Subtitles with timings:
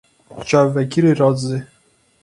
[0.47, 1.57] Çav vekirî radizê.